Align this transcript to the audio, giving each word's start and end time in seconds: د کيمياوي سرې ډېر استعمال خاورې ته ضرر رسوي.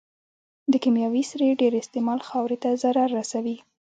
د 0.71 0.73
کيمياوي 0.83 1.23
سرې 1.31 1.49
ډېر 1.61 1.73
استعمال 1.81 2.19
خاورې 2.27 2.57
ته 2.63 2.69
ضرر 2.83 3.07
رسوي. 3.19 3.57